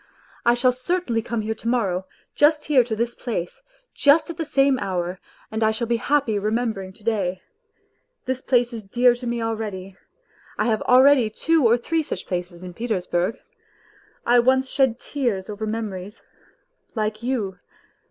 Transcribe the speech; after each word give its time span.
I 0.47 0.55
shall 0.55 0.71
cer 0.71 0.99
tainly 0.99 1.23
come 1.23 1.41
here 1.41 1.53
to 1.53 1.67
morrow, 1.67 2.07
just 2.33 2.63
here 2.65 2.83
to 2.85 2.95
this 2.95 3.13
place, 3.13 3.61
just 3.93 4.31
at 4.31 4.37
the 4.37 4.45
same 4.45 4.79
hour, 4.79 5.19
and 5.51 5.63
I 5.63 5.69
shall 5.69 5.85
be 5.85 5.97
happy 5.97 6.39
remembering 6.39 6.91
to 6.93 7.03
day. 7.03 7.43
This 8.25 8.41
place 8.41 8.73
is 8.73 8.83
dear 8.83 9.13
to 9.13 9.27
me 9.27 9.43
already. 9.43 9.95
I 10.57 10.65
h 10.65 10.69
J 10.79 10.83
a 10.87 10.91
L 10.91 10.97
e_aIiady 11.01 11.37
two 11.39 11.67
&r 11.67 11.77
three 11.77 12.01
such 12.01 12.25
places 12.25 12.63
in 12.63 12.73
Petersburg. 12.73 13.37
I 14.25 14.39
once 14.39 14.71
shed 14.71 14.99
tears 14.99 15.51
over 15.51 15.67
memories... 15.67 16.23
like 16.95 17.21
you. 17.21 17.59